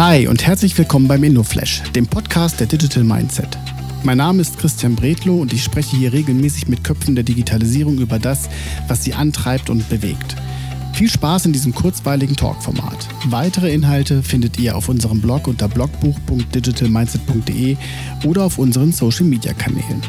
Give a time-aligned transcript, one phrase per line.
[0.00, 3.58] Hi und herzlich willkommen beim InnoFlash, dem Podcast der Digital Mindset.
[4.02, 8.18] Mein Name ist Christian Bredlow und ich spreche hier regelmäßig mit Köpfen der Digitalisierung über
[8.18, 8.48] das,
[8.88, 10.36] was sie antreibt und bewegt.
[10.94, 13.08] Viel Spaß in diesem kurzweiligen Talkformat.
[13.26, 17.76] Weitere Inhalte findet ihr auf unserem Blog unter blogbuch.digitalmindset.de
[18.24, 20.00] oder auf unseren Social Media Kanälen.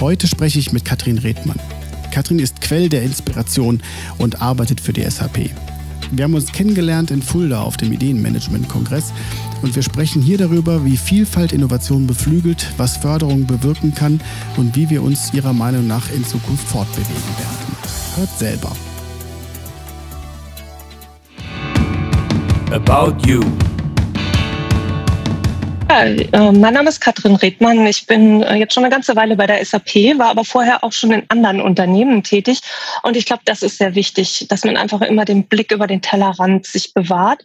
[0.00, 1.60] Heute spreche ich mit Katrin Redmann.
[2.10, 3.82] Katrin ist Quell der Inspiration
[4.16, 5.50] und arbeitet für die SAP.
[6.14, 9.14] Wir haben uns kennengelernt in Fulda auf dem Ideenmanagement-Kongress
[9.62, 14.20] und wir sprechen hier darüber, wie Vielfalt Innovation beflügelt, was Förderung bewirken kann
[14.58, 17.76] und wie wir uns ihrer Meinung nach in Zukunft fortbewegen werden.
[18.16, 18.76] Hört selber.
[22.70, 23.40] About You
[25.92, 27.86] ja, äh, mein Name ist Katrin Redmann.
[27.86, 30.92] Ich bin äh, jetzt schon eine ganze Weile bei der SAP, war aber vorher auch
[30.92, 32.60] schon in anderen Unternehmen tätig.
[33.02, 36.00] Und ich glaube, das ist sehr wichtig, dass man einfach immer den Blick über den
[36.00, 37.42] Tellerrand sich bewahrt.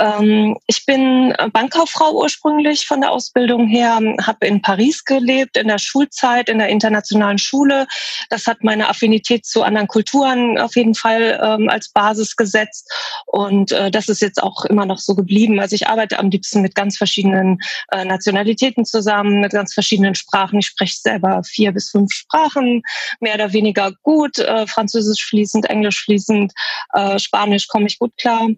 [0.00, 5.78] Ähm, ich bin Bankkauffrau ursprünglich von der Ausbildung her, habe in Paris gelebt, in der
[5.78, 7.86] Schulzeit, in der internationalen Schule.
[8.28, 12.90] Das hat meine Affinität zu anderen Kulturen auf jeden Fall ähm, als Basis gesetzt.
[13.26, 15.60] Und äh, das ist jetzt auch immer noch so geblieben.
[15.60, 17.60] Also ich arbeite am liebsten mit ganz verschiedenen
[17.92, 20.58] äh, Nationalitäten zusammen mit ganz verschiedenen Sprachen.
[20.58, 22.82] Ich spreche selber vier bis fünf Sprachen,
[23.20, 24.38] mehr oder weniger gut.
[24.38, 26.52] Äh, Französisch fließend, Englisch fließend,
[26.94, 28.48] äh, Spanisch komme ich gut klar.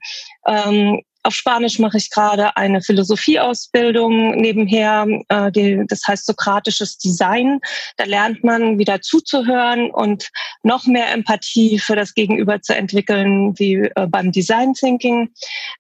[0.47, 7.61] Ähm, auf Spanisch mache ich gerade eine Philosophieausbildung nebenher, äh, die, das heißt sokratisches Design.
[7.97, 10.31] Da lernt man wieder zuzuhören und
[10.63, 15.31] noch mehr Empathie für das Gegenüber zu entwickeln, wie äh, beim Design Thinking.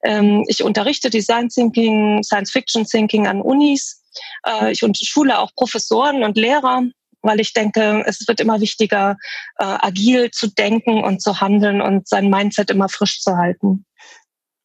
[0.02, 4.02] Ähm, ich unterrichte Design Thinking, Science Fiction Thinking an Unis.
[4.46, 6.82] Äh, ich schule auch Professoren und Lehrer
[7.22, 9.16] weil ich denke, es wird immer wichtiger,
[9.58, 13.84] äh, agil zu denken und zu handeln und sein Mindset immer frisch zu halten.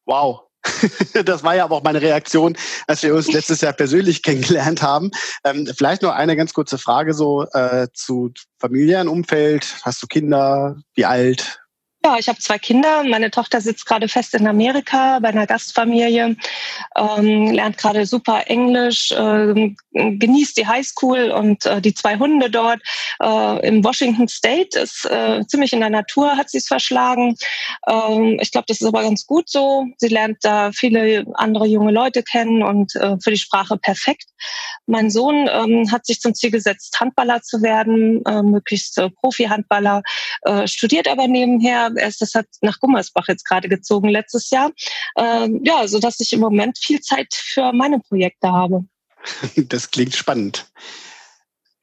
[0.06, 0.42] Wow,
[1.24, 5.10] das war ja aber auch meine Reaktion, als wir uns letztes Jahr persönlich kennengelernt haben.
[5.44, 9.76] Ähm, vielleicht nur eine ganz kurze Frage so äh, zu familiären Umfeld.
[9.82, 10.76] Hast du Kinder?
[10.94, 11.61] Wie alt?
[12.04, 13.04] Ja, ich habe zwei Kinder.
[13.04, 16.34] Meine Tochter sitzt gerade fest in Amerika bei einer Gastfamilie,
[16.96, 22.80] ähm, lernt gerade super Englisch, äh, genießt die Highschool und äh, die zwei Hunde dort
[23.22, 27.36] äh, im Washington State ist äh, ziemlich in der Natur, hat sie es verschlagen.
[27.86, 29.86] Ähm, ich glaube, das ist aber ganz gut so.
[29.98, 34.26] Sie lernt da viele andere junge Leute kennen und äh, für die Sprache perfekt.
[34.86, 40.02] Mein Sohn ähm, hat sich zum Ziel gesetzt, Handballer zu werden, äh, möglichst Profi-Handballer,
[40.64, 44.70] studiert aber nebenher er ist deshalb nach Gummersbach jetzt gerade gezogen letztes Jahr.
[45.16, 48.84] Ähm, ja, so dass ich im Moment viel Zeit für meine Projekte habe.
[49.56, 50.66] Das klingt spannend.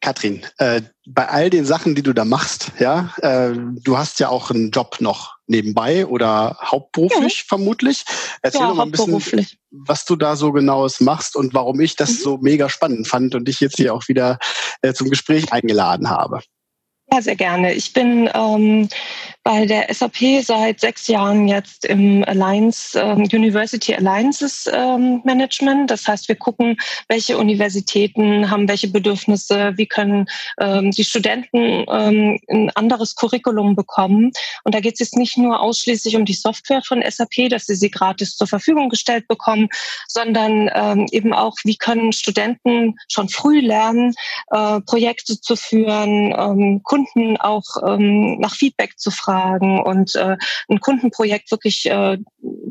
[0.02, 4.30] Katrin, äh, bei all den Sachen, die du da machst, ja, äh, du hast ja
[4.30, 7.44] auch einen Job noch nebenbei oder hauptberuflich ja.
[7.48, 8.06] vermutlich.
[8.42, 11.98] Erzähl ja, doch mal ein bisschen, was du da so genaues machst und warum ich
[11.98, 12.24] das mhm.
[12.24, 14.40] so mega spannend fand und dich jetzt hier auch wieder
[14.81, 16.42] äh, zum Gespräch eingeladen habe.
[17.12, 17.74] Ja, sehr gerne.
[17.74, 18.88] Ich bin ähm,
[19.44, 25.90] bei der SAP seit sechs Jahren jetzt im Alliance, ähm, University Alliances ähm, Management.
[25.90, 26.78] Das heißt, wir gucken,
[27.08, 30.28] welche Universitäten haben welche Bedürfnisse, wie können
[30.59, 34.31] ähm, die Studenten ähm, ein anderes Curriculum bekommen.
[34.64, 37.75] Und da geht es jetzt nicht nur ausschließlich um die Software von SAP, dass sie
[37.75, 39.69] sie gratis zur Verfügung gestellt bekommen,
[40.08, 44.14] sondern ähm, eben auch, wie können Studenten schon früh lernen,
[44.52, 50.38] äh, Projekte zu führen, ähm, Kunden auch ähm, nach Feedback zu fragen und äh,
[50.70, 52.18] ein Kundenprojekt wirklich äh,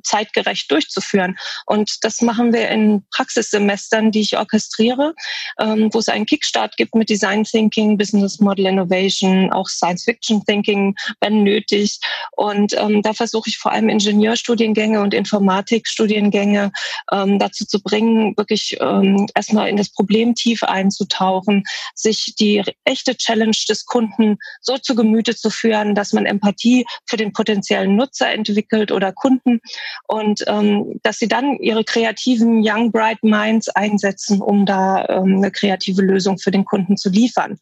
[0.03, 1.37] zeitgerecht durchzuführen.
[1.67, 5.15] Und das machen wir in Praxissemestern, die ich orchestriere,
[5.61, 10.45] ähm, wo es einen Kickstart gibt mit Design Thinking, Business Model Innovation, auch Science Fiction
[10.45, 11.99] Thinking, wenn nötig.
[12.37, 16.73] Und ähm, da versuche ich vor allem Ingenieurstudiengänge und Informatikstudiengänge
[17.13, 21.65] ähm, dazu zu bringen, wirklich ähm, erstmal in das Problem tief einzutauchen,
[21.95, 24.18] sich die echte Challenge des Kunden
[24.61, 29.61] so zu Gemüte zu führen, dass man Empathie für den potenziellen Nutzer entwickelt oder Kunden
[30.07, 35.51] und ähm, dass sie dann ihre kreativen Young Bright Minds einsetzen, um da ähm, eine
[35.51, 37.59] kreative Lösung für den Kunden zu liefern.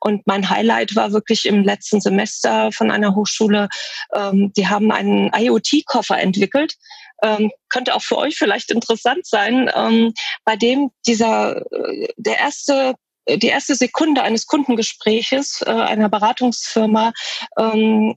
[0.00, 3.68] Und mein Highlight war wirklich im letzten Semester von einer Hochschule,
[4.14, 6.74] ähm, die haben einen IoT-Koffer entwickelt,
[7.22, 10.12] ähm, könnte auch für euch vielleicht interessant sein, ähm,
[10.44, 12.94] bei dem dieser äh, der erste
[13.36, 17.12] die erste Sekunde eines Kundengespräches äh, einer Beratungsfirma
[17.58, 18.14] ähm,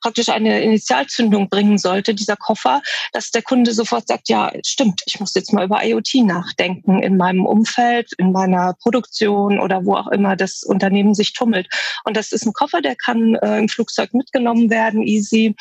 [0.00, 2.82] praktisch eine Initialzündung bringen sollte, dieser Koffer,
[3.12, 7.16] dass der Kunde sofort sagt, ja, stimmt, ich muss jetzt mal über IoT nachdenken in
[7.16, 11.68] meinem Umfeld, in meiner Produktion oder wo auch immer das Unternehmen sich tummelt.
[12.04, 15.54] Und das ist ein Koffer, der kann äh, im Flugzeug mitgenommen werden, easy,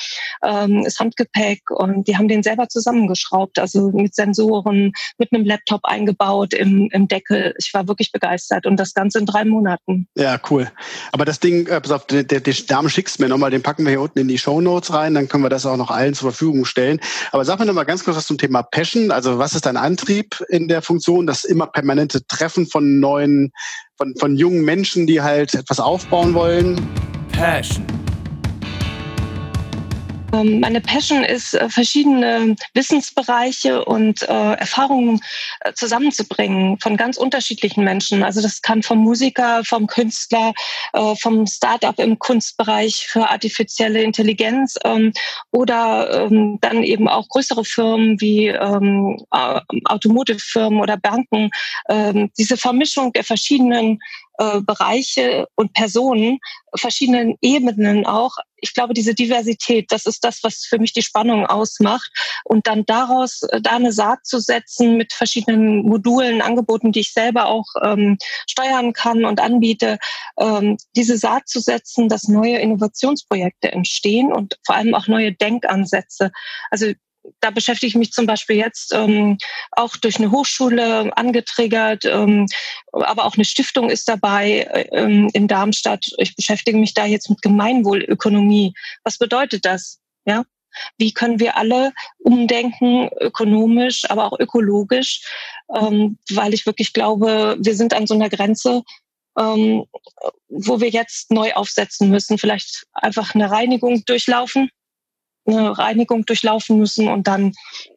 [0.43, 5.81] ähm, ist Handgepäck und die haben den selber zusammengeschraubt, also mit Sensoren, mit einem Laptop
[5.83, 7.53] eingebaut im, im Deckel.
[7.57, 10.07] Ich war wirklich begeistert und das Ganze in drei Monaten.
[10.15, 10.71] Ja, cool.
[11.11, 13.83] Aber das Ding, äh, pass auf, der, der, der Dame schickst mir nochmal, den packen
[13.83, 16.13] wir hier unten in die Show Notes rein, dann können wir das auch noch allen
[16.13, 16.99] zur Verfügung stellen.
[17.31, 19.11] Aber sag mir nochmal ganz kurz was zum Thema Passion.
[19.11, 21.27] Also was ist dein Antrieb in der Funktion?
[21.27, 23.51] Das immer permanente Treffen von neuen,
[23.97, 26.79] von, von jungen Menschen, die halt etwas aufbauen wollen?
[27.31, 27.98] Passion.
[30.33, 35.21] Ähm, meine Passion ist, äh, verschiedene Wissensbereiche und äh, Erfahrungen
[35.61, 38.23] äh, zusammenzubringen von ganz unterschiedlichen Menschen.
[38.23, 40.53] Also das kann vom Musiker, vom Künstler,
[41.19, 45.13] vom Startup im Kunstbereich für artifizielle Intelligenz ähm,
[45.51, 48.51] oder ähm, dann eben auch größere Firmen wie
[49.85, 51.49] Automotive-Firmen oder Banken.
[52.37, 53.99] Diese Vermischung der verschiedenen
[54.39, 56.39] äh, Bereiche und Personen,
[56.75, 58.37] verschiedenen Ebenen auch.
[58.55, 62.09] Ich glaube, diese Diversität, das ist das, was für mich die Spannung ausmacht.
[62.45, 67.11] Und dann daraus äh, da eine Saat zu setzen mit verschiedenen Modulen, Angeboten, die ich
[67.11, 68.17] selber auch ähm,
[68.49, 69.97] steuern kann und anbiete,
[70.39, 76.31] ähm, diese Saat zu setzen, dass neue Innovationsprojekte entstehen und vor allem auch neue Denkansätze.
[76.71, 76.93] Also
[77.39, 79.37] da beschäftige ich mich zum Beispiel jetzt ähm,
[79.71, 82.45] auch durch eine Hochschule angetriggert, ähm,
[82.91, 86.05] aber auch eine Stiftung ist dabei äh, ähm, in Darmstadt.
[86.17, 88.73] Ich beschäftige mich da jetzt mit Gemeinwohlökonomie.
[89.03, 89.99] Was bedeutet das?
[90.25, 90.43] Ja,
[90.97, 95.23] wie können wir alle umdenken, ökonomisch, aber auch ökologisch,
[95.75, 98.83] ähm, weil ich wirklich glaube, wir sind an so einer Grenze,
[99.37, 99.85] ähm,
[100.47, 104.69] wo wir jetzt neu aufsetzen müssen, vielleicht einfach eine Reinigung durchlaufen
[105.49, 107.53] eine Reinigung durchlaufen müssen und dann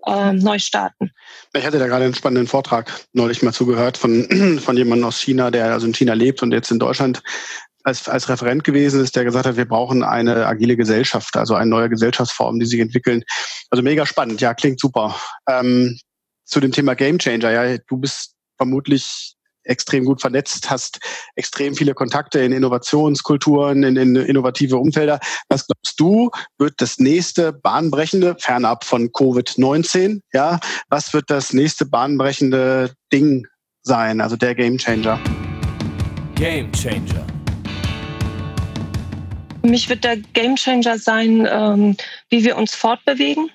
[0.06, 1.10] äh, neu starten.
[1.54, 5.50] Ich hatte da gerade einen spannenden Vortrag neulich mal zugehört von, von jemandem aus China,
[5.50, 7.22] der also in China lebt und jetzt in Deutschland
[7.84, 11.68] als, als Referent gewesen ist, der gesagt hat, wir brauchen eine agile Gesellschaft, also eine
[11.68, 13.24] neue Gesellschaftsform, die sich entwickeln.
[13.70, 15.16] Also mega spannend, ja, klingt super.
[15.48, 15.98] Ähm,
[16.44, 19.34] zu dem Thema Game Changer, ja, du bist vermutlich
[19.64, 21.00] extrem gut vernetzt, hast
[21.36, 25.20] extrem viele Kontakte in Innovationskulturen, in, in innovative Umfelder.
[25.48, 31.86] Was glaubst du, wird das nächste bahnbrechende, fernab von Covid-19, ja, was wird das nächste
[31.86, 33.46] bahnbrechende Ding
[33.82, 35.18] sein, also der Game Changer?
[36.34, 37.26] Game Changer.
[39.60, 41.96] Für mich wird der Game Changer sein, ähm,
[42.30, 43.50] wie wir uns fortbewegen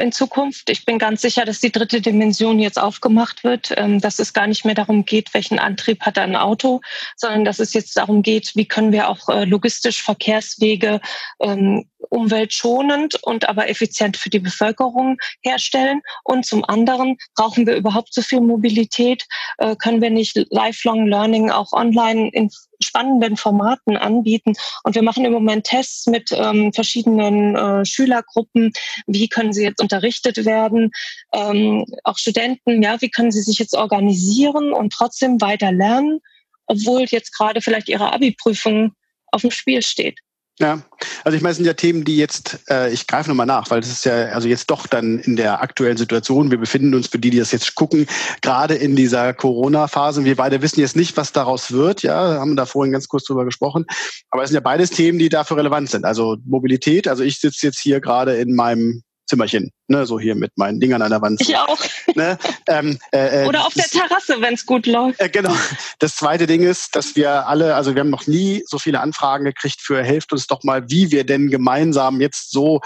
[0.00, 0.70] in Zukunft.
[0.70, 4.46] Ich bin ganz sicher, dass die dritte Dimension jetzt aufgemacht wird, ähm, dass es gar
[4.46, 6.80] nicht mehr darum geht, welchen Antrieb hat ein Auto,
[7.16, 11.00] sondern dass es jetzt darum geht, wie können wir auch äh, logistisch Verkehrswege
[11.40, 16.00] ähm, umweltschonend und aber effizient für die Bevölkerung herstellen.
[16.24, 19.24] Und zum anderen brauchen wir überhaupt so viel Mobilität,
[19.58, 22.50] äh, können wir nicht Lifelong Learning auch online in
[22.82, 24.52] spannenden Formaten anbieten.
[24.84, 28.72] Und wir machen im Moment Tests mit ähm, verschiedenen äh, Schülergruppen.
[29.06, 30.90] Wie können sie jetzt unterrichtet werden?
[31.32, 36.20] Ähm, auch Studenten, ja, wie können sie sich jetzt organisieren und trotzdem weiter lernen,
[36.66, 38.92] obwohl jetzt gerade vielleicht ihre Abi-Prüfung
[39.32, 40.18] auf dem Spiel steht?
[40.58, 40.80] Ja,
[41.22, 43.80] also ich meine, es sind ja Themen, die jetzt, äh, ich greife nochmal nach, weil
[43.80, 46.50] das ist ja also jetzt doch dann in der aktuellen Situation.
[46.50, 48.06] Wir befinden uns für die, die das jetzt gucken,
[48.40, 50.24] gerade in dieser Corona-Phase.
[50.24, 52.02] Wir beide wissen jetzt nicht, was daraus wird.
[52.02, 53.84] Ja, haben da vorhin ganz kurz drüber gesprochen.
[54.30, 56.06] Aber es sind ja beides Themen, die dafür relevant sind.
[56.06, 57.06] Also Mobilität.
[57.06, 61.02] Also ich sitze jetzt hier gerade in meinem Zimmerchen, ne, so hier mit meinen Dingern
[61.02, 61.40] an der Wand.
[61.40, 61.78] Ich auch.
[62.14, 62.38] Ne,
[62.68, 65.20] ähm, äh, äh Oder auf das, der Terrasse, wenn es gut läuft.
[65.20, 65.54] Äh, genau.
[65.98, 69.44] Das zweite Ding ist, dass wir alle, also wir haben noch nie so viele Anfragen
[69.44, 72.80] gekriegt für helft uns doch mal, wie wir denn gemeinsam jetzt so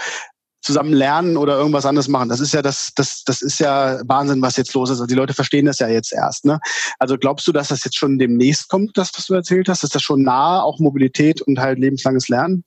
[0.61, 2.29] zusammen lernen oder irgendwas anderes machen.
[2.29, 4.97] Das ist ja das, das, das ist ja Wahnsinn, was jetzt los ist.
[4.97, 6.45] Also die Leute verstehen das ja jetzt erst.
[6.45, 6.59] Ne?
[6.99, 9.83] Also glaubst du, dass das jetzt schon demnächst kommt, das, was du erzählt hast?
[9.83, 12.63] Ist das schon nah, auch Mobilität und halt lebenslanges Lernen?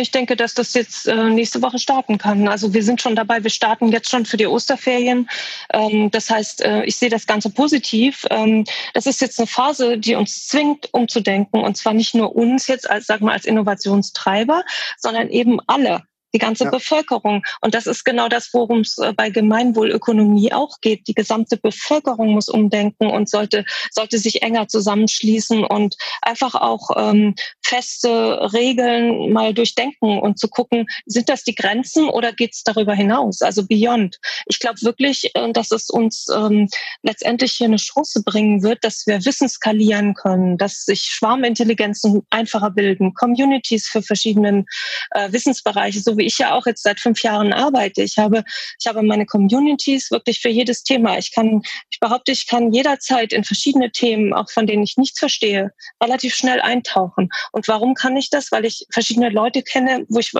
[0.00, 2.48] Ich denke, dass das jetzt äh, nächste Woche starten kann.
[2.48, 5.26] Also wir sind schon dabei, wir starten jetzt schon für die Osterferien.
[5.72, 8.26] Ähm, das heißt, äh, ich sehe das Ganze positiv.
[8.28, 11.62] Ähm, das ist jetzt eine Phase, die uns zwingt, umzudenken.
[11.62, 14.64] Und zwar nicht nur uns jetzt als, sag mal, als Innovationstreiber,
[14.98, 16.02] sondern eben alle
[16.34, 16.70] die ganze ja.
[16.70, 17.42] Bevölkerung.
[17.60, 21.08] Und das ist genau das, worum es äh, bei Gemeinwohlökonomie auch geht.
[21.08, 27.34] Die gesamte Bevölkerung muss umdenken und sollte, sollte sich enger zusammenschließen und einfach auch ähm,
[27.64, 32.94] feste Regeln mal durchdenken und zu gucken, sind das die Grenzen oder geht es darüber
[32.94, 33.42] hinaus?
[33.42, 34.18] Also beyond.
[34.46, 36.68] Ich glaube wirklich, äh, dass es uns ähm,
[37.02, 42.70] letztendlich hier eine Chance bringen wird, dass wir Wissen skalieren können, dass sich Schwarmintelligenzen einfacher
[42.70, 44.64] bilden, Communities für verschiedene
[45.12, 48.02] äh, Wissensbereiche, so wie ich ja auch jetzt seit fünf Jahren arbeite.
[48.02, 48.44] Ich habe,
[48.78, 51.18] ich habe meine Communities wirklich für jedes Thema.
[51.18, 55.18] Ich kann, ich behaupte, ich kann jederzeit in verschiedene Themen, auch von denen ich nichts
[55.18, 57.28] verstehe, relativ schnell eintauchen.
[57.52, 58.52] Und warum kann ich das?
[58.52, 60.32] Weil ich verschiedene Leute kenne, wo ich,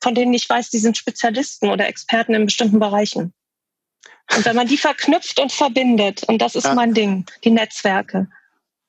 [0.00, 3.32] von denen ich weiß, die sind Spezialisten oder Experten in bestimmten Bereichen.
[4.34, 6.74] Und wenn man die verknüpft und verbindet, und das ist ja.
[6.74, 8.28] mein Ding, die Netzwerke.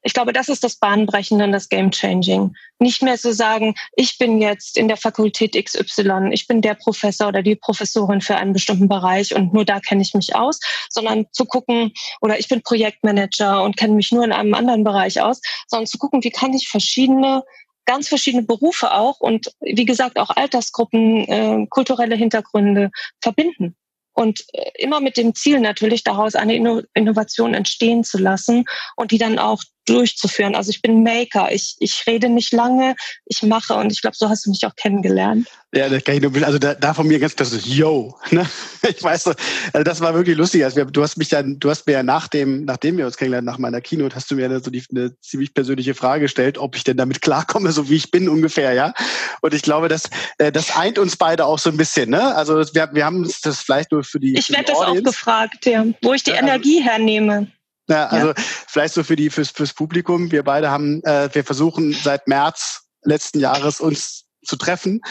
[0.06, 2.56] Ich glaube, das ist das Bahnbrechende und das Game Changing.
[2.78, 7.30] Nicht mehr zu sagen, ich bin jetzt in der Fakultät XY, ich bin der Professor
[7.30, 10.60] oder die Professorin für einen bestimmten Bereich und nur da kenne ich mich aus,
[10.90, 15.22] sondern zu gucken, oder ich bin Projektmanager und kenne mich nur in einem anderen Bereich
[15.22, 17.44] aus, sondern zu gucken, wie kann ich verschiedene
[17.86, 23.76] ganz verschiedene Berufe auch und wie gesagt auch Altersgruppen, äh, kulturelle Hintergründe verbinden
[24.14, 29.18] und äh, immer mit dem Ziel natürlich daraus eine Innovation entstehen zu lassen und die
[29.18, 30.56] dann auch durchzuführen.
[30.56, 31.52] Also ich bin Maker.
[31.52, 34.76] Ich, ich rede nicht lange, ich mache und ich glaube, so hast du mich auch
[34.76, 35.48] kennengelernt.
[35.74, 38.16] Ja, das kann ich nur, also da, da von mir ganz klassisch, yo.
[38.32, 38.46] Ne?
[38.88, 40.64] Ich weiß, also das war wirklich lustig.
[40.64, 43.18] Also wir, du hast mich dann, du hast mir ja nach dem, nachdem wir uns
[43.18, 46.76] kennengelernt, nach meiner Keynote, hast du mir so die, eine ziemlich persönliche Frage gestellt, ob
[46.76, 48.94] ich denn damit klarkomme, so wie ich bin ungefähr, ja.
[49.42, 50.04] Und ich glaube, das,
[50.38, 52.36] äh, das eint uns beide auch so ein bisschen, ne?
[52.36, 54.38] Also wir, wir haben das vielleicht nur für die.
[54.38, 57.48] Ich werde das auch gefragt, ja, wo ich die ja, Energie hernehme.
[57.88, 58.34] Ja, also ja.
[58.38, 60.32] vielleicht so für die fürs, fürs Publikum.
[60.32, 65.02] Wir beide haben, äh, wir versuchen seit März letzten Jahres uns zu treffen.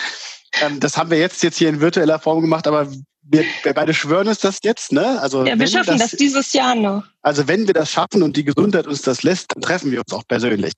[0.61, 2.89] Ähm, das haben wir jetzt jetzt hier in virtueller Form gemacht, aber
[3.23, 5.21] wir, wir beide schwören uns das jetzt, ne?
[5.21, 7.05] Also ja, wir schaffen das, das dieses Jahr noch.
[7.23, 10.13] Also wenn wir das schaffen und die Gesundheit uns das lässt, dann treffen wir uns
[10.13, 10.75] auch persönlich.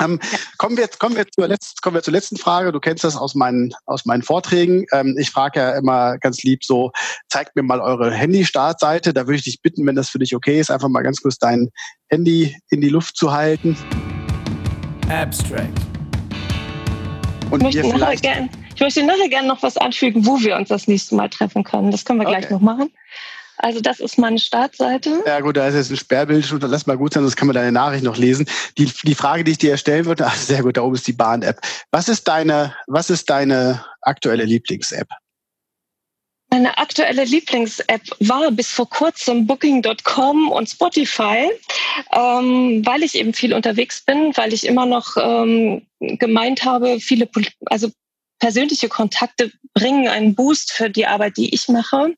[0.00, 0.38] Ähm, ja.
[0.58, 2.72] kommen, wir kommen, wir zur letzten, kommen wir zur letzten Frage.
[2.72, 4.86] Du kennst das aus meinen, aus meinen Vorträgen.
[4.92, 6.92] Ähm, ich frage ja immer ganz lieb so,
[7.28, 9.12] zeigt mir mal eure Handy-Startseite.
[9.12, 11.38] Da würde ich dich bitten, wenn das für dich okay ist, einfach mal ganz kurz
[11.38, 11.70] dein
[12.08, 13.76] Handy in die Luft zu halten.
[15.08, 15.68] Abstract.
[17.50, 20.68] Und ich, möchte nachher gern, ich möchte nachher gerne noch was anfügen, wo wir uns
[20.68, 21.90] das nächste Mal treffen können.
[21.90, 22.38] Das können wir okay.
[22.38, 22.90] gleich noch machen.
[23.58, 25.22] Also das ist meine Startseite.
[25.26, 27.72] Ja gut, da ist jetzt ein Sperrbild, lass mal gut sein, sonst kann man deine
[27.72, 28.46] Nachricht noch lesen.
[28.78, 31.12] Die, die Frage, die ich dir erstellen würde, ach, sehr gut, da oben ist die
[31.12, 31.60] Bahn-App.
[31.90, 35.08] Was ist deine, was ist deine aktuelle Lieblings-App?
[36.50, 41.50] Meine aktuelle Lieblings-App war bis vor kurzem Booking.com und Spotify,
[42.12, 47.28] ähm, weil ich eben viel unterwegs bin, weil ich immer noch ähm, gemeint habe, viele,
[47.66, 47.90] also
[48.38, 52.14] persönliche Kontakte bringen einen Boost für die Arbeit, die ich mache,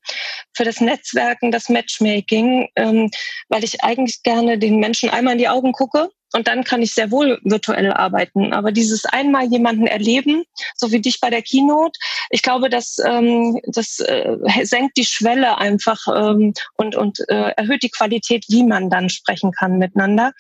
[0.55, 3.11] für das Netzwerken, das Matchmaking, ähm,
[3.49, 6.95] weil ich eigentlich gerne den Menschen einmal in die Augen gucke und dann kann ich
[6.95, 8.53] sehr wohl virtuell arbeiten.
[8.53, 10.45] Aber dieses einmal jemanden erleben,
[10.77, 11.99] so wie dich bei der Keynote,
[12.31, 17.83] ich glaube, das, ähm, das äh, senkt die Schwelle einfach ähm, und, und äh, erhöht
[17.83, 20.33] die Qualität, wie man dann sprechen kann miteinander.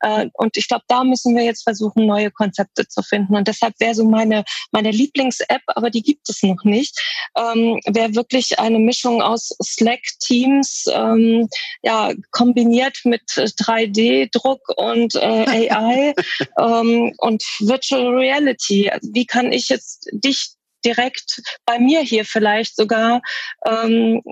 [0.00, 3.36] Äh, und ich glaube, da müssen wir jetzt versuchen, neue Konzepte zu finden.
[3.36, 7.00] Und deshalb wäre so meine, meine Lieblings-App, aber die gibt es noch nicht,
[7.36, 11.48] ähm, wäre wirklich eine Mischung aus Slack-Teams, ähm,
[11.82, 16.14] ja, kombiniert mit 3D-Druck und äh, AI
[16.58, 18.90] ähm, und Virtual Reality.
[18.90, 20.52] Also wie kann ich jetzt dich
[20.84, 23.20] direkt bei mir hier vielleicht sogar
[23.66, 24.22] ähm,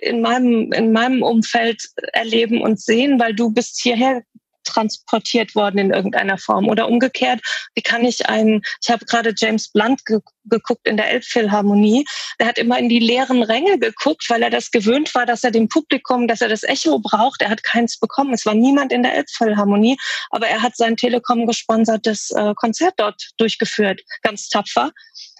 [0.00, 4.22] in meinem in meinem Umfeld erleben und sehen, weil du bist hierher
[4.68, 6.68] transportiert worden in irgendeiner Form.
[6.68, 7.40] Oder umgekehrt,
[7.74, 10.20] wie kann ich einen, ich habe gerade James Blunt ge
[10.50, 12.06] geguckt in der Elbphilharmonie,
[12.40, 15.50] der hat immer in die leeren Ränge geguckt, weil er das gewöhnt war, dass er
[15.50, 17.42] dem Publikum, dass er das Echo braucht.
[17.42, 18.32] Er hat keins bekommen.
[18.32, 19.98] Es war niemand in der Elbphilharmonie,
[20.30, 24.90] aber er hat sein Telekom gesponsertes äh, Konzert dort durchgeführt, ganz tapfer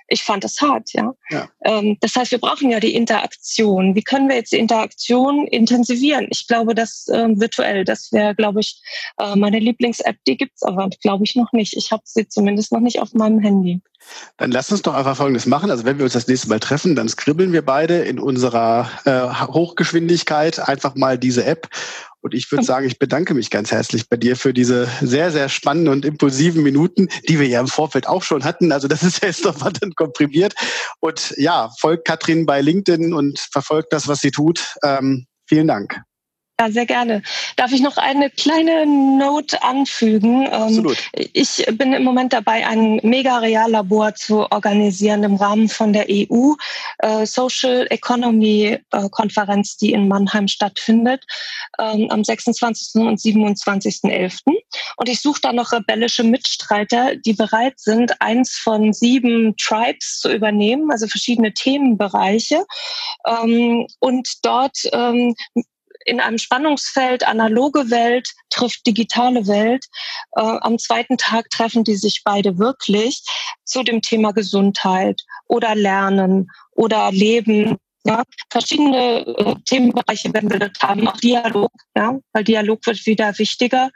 [0.08, 1.14] ich fand das hart, ja.
[1.30, 1.48] ja.
[1.64, 3.94] Ähm, das heißt, wir brauchen ja die Interaktion.
[3.94, 6.28] Wie können wir jetzt die Interaktion intensivieren?
[6.30, 8.80] Ich glaube, das äh, virtuell, das wäre, glaube ich,
[9.18, 10.16] äh, meine Lieblings-App.
[10.26, 11.76] Die gibt's aber, glaube ich, noch nicht.
[11.76, 13.82] Ich habe sie zumindest noch nicht auf meinem Handy.
[14.36, 15.70] Dann lass uns doch einfach Folgendes machen.
[15.70, 19.46] Also wenn wir uns das nächste Mal treffen, dann skribbeln wir beide in unserer äh,
[19.52, 21.68] Hochgeschwindigkeit einfach mal diese App
[22.20, 25.48] und ich würde sagen, ich bedanke mich ganz herzlich bei dir für diese sehr, sehr
[25.48, 28.72] spannenden und impulsiven Minuten, die wir ja im Vorfeld auch schon hatten.
[28.72, 30.54] Also das ist ja jetzt nochmal dann komprimiert.
[31.00, 34.76] Und ja, folgt Katrin bei LinkedIn und verfolgt das, was sie tut.
[34.82, 36.00] Ähm, vielen Dank.
[36.60, 37.22] Ja, sehr gerne.
[37.54, 40.42] Darf ich noch eine kleine Note anfügen?
[40.46, 40.96] Ähm, Absolut.
[41.12, 46.54] Ich bin im Moment dabei, ein Mega-Reallabor zu organisieren im Rahmen von der EU
[46.98, 51.24] äh, Social Economy äh, Konferenz, die in Mannheim stattfindet,
[51.78, 53.02] ähm, am 26.
[53.02, 54.40] und 27.11.
[54.96, 60.32] Und ich suche da noch rebellische Mitstreiter, die bereit sind, eins von sieben Tribes zu
[60.32, 62.64] übernehmen, also verschiedene Themenbereiche
[63.28, 64.76] ähm, und dort
[66.08, 69.84] in einem Spannungsfeld analoge Welt trifft digitale Welt.
[70.32, 73.22] Äh, am zweiten Tag treffen die sich beide wirklich
[73.64, 77.76] zu dem Thema Gesundheit oder Lernen oder Leben
[78.08, 83.90] ja, verschiedene äh, Themenbereiche dort haben, auch Dialog, ja, weil Dialog wird wieder wichtiger.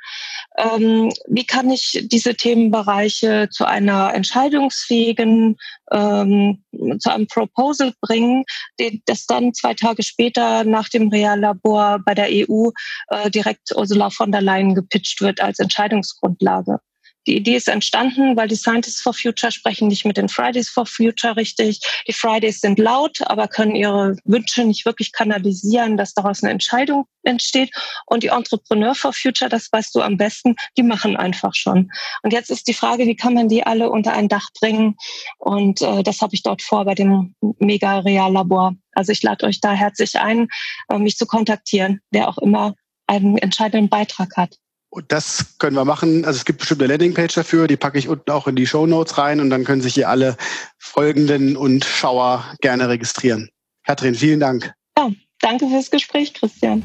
[0.59, 5.57] Ähm, wie kann ich diese Themenbereiche zu einer entscheidungsfähigen,
[5.91, 6.63] ähm,
[6.99, 8.45] zu einem Proposal bringen,
[8.79, 12.69] die, das dann zwei Tage später nach dem Reallabor bei der EU
[13.09, 16.81] äh, direkt Ursula von der Leyen gepitcht wird als Entscheidungsgrundlage?
[17.27, 20.87] Die Idee ist entstanden, weil die Scientists for Future sprechen nicht mit den Fridays for
[20.87, 21.81] Future richtig.
[22.09, 27.07] Die Fridays sind laut, aber können ihre Wünsche nicht wirklich kanalisieren, dass daraus eine Entscheidung
[27.23, 27.71] entsteht.
[28.07, 31.91] Und die Entrepreneur for Future, das weißt du am besten, die machen einfach schon.
[32.23, 34.97] Und jetzt ist die Frage, wie kann man die alle unter ein Dach bringen?
[35.39, 38.75] Und äh, das habe ich dort vor bei dem Mega-Real-Labor.
[38.93, 40.49] Also ich lade euch da herzlich ein,
[40.89, 42.75] äh, mich zu kontaktieren, wer auch immer
[43.07, 44.57] einen entscheidenden Beitrag hat.
[44.95, 46.27] Und das können wir machen.
[46.27, 48.87] Also es gibt bestimmt eine Landingpage dafür, die packe ich unten auch in die Show
[48.87, 50.37] Notes rein und dann können sich hier alle
[50.79, 53.49] Folgenden und Schauer gerne registrieren.
[53.87, 54.75] Katrin, vielen Dank.
[54.99, 55.09] Ja,
[55.41, 56.83] danke fürs Gespräch, Christian.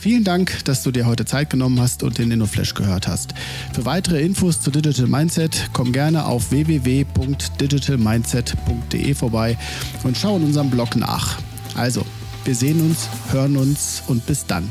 [0.00, 3.32] Vielen Dank, dass du dir heute Zeit genommen hast und den InnoFlash gehört hast.
[3.72, 9.56] Für weitere Infos zu Digital Mindset komm gerne auf www.digitalmindset.de vorbei
[10.02, 11.38] und schau in unserem Blog nach.
[11.76, 12.04] Also,
[12.44, 14.68] wir sehen uns, hören uns und bis dann.